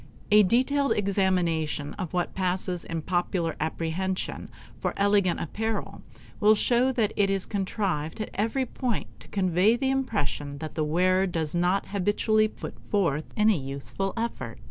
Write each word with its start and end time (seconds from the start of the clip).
A 0.31 0.41
detailed 0.41 0.93
examination 0.93 1.93
of 1.93 2.11
what 2.11 2.33
passes 2.33 2.83
in 2.83 3.03
popular 3.03 3.55
apprehension 3.59 4.49
for 4.79 4.95
elegant 4.97 5.39
apparel 5.39 6.01
will 6.39 6.55
show 6.55 6.91
that 6.93 7.13
it 7.15 7.29
is 7.29 7.45
contrived 7.45 8.19
at 8.19 8.31
every 8.33 8.65
point 8.65 9.05
to 9.19 9.27
convey 9.27 9.75
the 9.75 9.91
impression 9.91 10.57
that 10.57 10.73
the 10.73 10.83
wearer 10.83 11.27
does 11.27 11.53
not 11.53 11.89
habitually 11.89 12.47
put 12.47 12.73
forth 12.89 13.25
any 13.37 13.59
useful 13.59 14.11
effort. 14.17 14.57